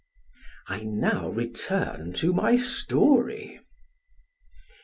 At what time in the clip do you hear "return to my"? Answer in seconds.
1.29-2.55